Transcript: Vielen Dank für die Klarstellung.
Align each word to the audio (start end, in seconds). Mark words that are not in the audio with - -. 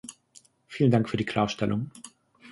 Vielen 0.65 0.89
Dank 0.89 1.07
für 1.11 1.17
die 1.17 1.27
Klarstellung. 1.27 1.91